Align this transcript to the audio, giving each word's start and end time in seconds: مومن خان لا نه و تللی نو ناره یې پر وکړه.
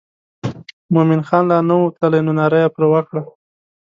مومن 0.93 1.21
خان 1.27 1.43
لا 1.49 1.57
نه 1.69 1.75
و 1.81 1.93
تللی 1.97 2.21
نو 2.25 2.31
ناره 2.39 2.59
یې 2.63 2.69
پر 2.75 2.83
وکړه. 2.91 3.21